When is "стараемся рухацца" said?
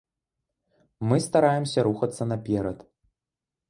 1.27-2.23